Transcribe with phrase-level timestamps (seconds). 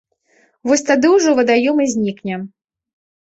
[0.69, 2.39] Вось тады ўжо вадаём і знікне.